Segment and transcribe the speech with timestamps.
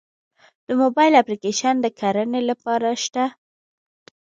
[0.67, 3.25] د موبایل اپلیکیشن د کرنې لپاره شته؟